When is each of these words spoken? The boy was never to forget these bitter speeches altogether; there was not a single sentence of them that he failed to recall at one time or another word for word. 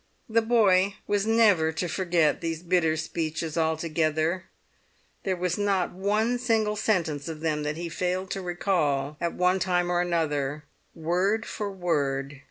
The 0.27 0.41
boy 0.41 0.95
was 1.05 1.27
never 1.27 1.71
to 1.73 1.87
forget 1.87 2.41
these 2.41 2.63
bitter 2.63 2.97
speeches 2.97 3.55
altogether; 3.55 4.45
there 5.25 5.35
was 5.35 5.59
not 5.59 5.91
a 5.95 6.37
single 6.39 6.75
sentence 6.75 7.27
of 7.27 7.41
them 7.41 7.61
that 7.61 7.77
he 7.77 7.87
failed 7.87 8.31
to 8.31 8.41
recall 8.41 9.15
at 9.21 9.33
one 9.33 9.59
time 9.59 9.91
or 9.91 10.01
another 10.01 10.63
word 10.95 11.45
for 11.45 11.71
word. 11.71 12.39